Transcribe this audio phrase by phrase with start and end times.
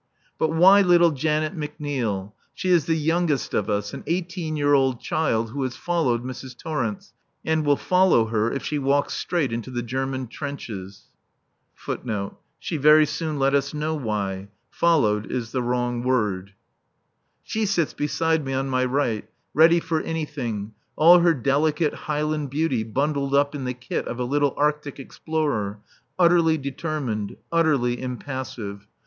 [0.39, 2.31] But why little Janet McNeil?
[2.55, 6.57] She is the youngest of us, an eighteen year old child who has followed Mrs.
[6.57, 7.13] Torrence,
[7.45, 11.03] and will follow her if she walks straight into the German trenches.
[11.75, 11.95] She
[17.67, 23.35] sits beside me on my right, ready for anything, all her delicate Highland beauty bundled
[23.35, 25.77] up in the kit of a little Arctic explorer,
[26.17, 28.87] utterly determined, utterly impassive.